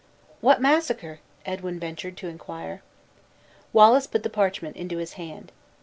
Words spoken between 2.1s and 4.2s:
to inquire. Wallace